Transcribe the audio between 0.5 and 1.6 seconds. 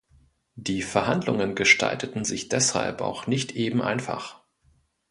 Die Verhandlungen